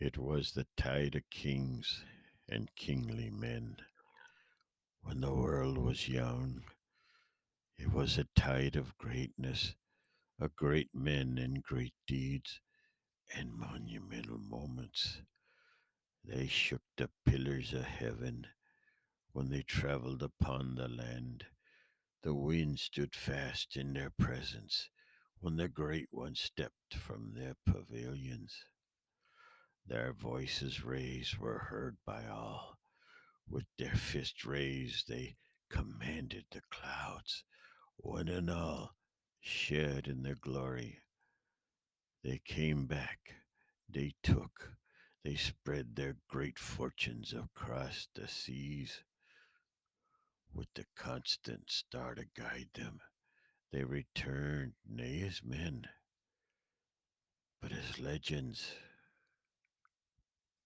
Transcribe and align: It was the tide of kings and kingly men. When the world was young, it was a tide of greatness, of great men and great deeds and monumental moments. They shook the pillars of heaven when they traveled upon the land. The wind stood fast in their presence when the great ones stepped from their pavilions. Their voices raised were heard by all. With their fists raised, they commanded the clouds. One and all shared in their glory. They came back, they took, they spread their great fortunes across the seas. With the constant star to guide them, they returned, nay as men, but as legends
It 0.00 0.18
was 0.18 0.52
the 0.52 0.66
tide 0.76 1.14
of 1.14 1.30
kings 1.30 2.04
and 2.48 2.74
kingly 2.74 3.30
men. 3.30 3.76
When 5.02 5.20
the 5.20 5.32
world 5.32 5.78
was 5.78 6.08
young, 6.08 6.64
it 7.78 7.92
was 7.92 8.18
a 8.18 8.26
tide 8.34 8.74
of 8.74 8.98
greatness, 8.98 9.76
of 10.40 10.56
great 10.56 10.92
men 10.92 11.38
and 11.38 11.62
great 11.62 11.94
deeds 12.08 12.60
and 13.32 13.54
monumental 13.54 14.38
moments. 14.38 15.22
They 16.24 16.48
shook 16.48 16.82
the 16.96 17.10
pillars 17.24 17.72
of 17.72 17.84
heaven 17.84 18.48
when 19.32 19.48
they 19.48 19.62
traveled 19.62 20.24
upon 20.24 20.74
the 20.74 20.88
land. 20.88 21.46
The 22.22 22.34
wind 22.34 22.80
stood 22.80 23.14
fast 23.14 23.76
in 23.76 23.92
their 23.92 24.10
presence 24.10 24.90
when 25.38 25.56
the 25.56 25.68
great 25.68 26.08
ones 26.12 26.40
stepped 26.40 26.94
from 26.94 27.34
their 27.34 27.54
pavilions. 27.64 28.64
Their 29.86 30.12
voices 30.14 30.82
raised 30.82 31.36
were 31.36 31.58
heard 31.58 31.96
by 32.06 32.26
all. 32.26 32.78
With 33.46 33.66
their 33.78 33.94
fists 33.94 34.44
raised, 34.44 35.08
they 35.08 35.36
commanded 35.68 36.46
the 36.50 36.62
clouds. 36.70 37.44
One 37.96 38.28
and 38.28 38.50
all 38.50 38.94
shared 39.40 40.08
in 40.08 40.22
their 40.22 40.36
glory. 40.36 41.02
They 42.22 42.40
came 42.44 42.86
back, 42.86 43.34
they 43.86 44.14
took, 44.22 44.72
they 45.22 45.34
spread 45.34 45.94
their 45.94 46.16
great 46.28 46.58
fortunes 46.58 47.34
across 47.34 48.08
the 48.14 48.26
seas. 48.26 49.02
With 50.54 50.68
the 50.74 50.86
constant 50.96 51.70
star 51.70 52.14
to 52.14 52.24
guide 52.34 52.70
them, 52.72 53.00
they 53.70 53.84
returned, 53.84 54.72
nay 54.88 55.22
as 55.26 55.42
men, 55.44 55.88
but 57.60 57.72
as 57.72 57.98
legends 57.98 58.72